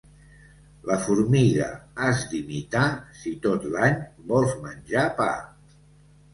[0.91, 1.67] La formiga
[2.07, 2.87] has d'imitar,
[3.21, 5.33] si tot l'any vols menjar pa.